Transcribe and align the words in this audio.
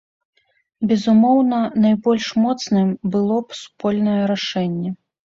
Безумоўна, 0.91 1.59
найбольш 1.83 2.25
моцным 2.45 2.87
было 3.17 3.37
б 3.51 3.59
супольнае 3.61 4.17
рашэнне. 4.33 4.89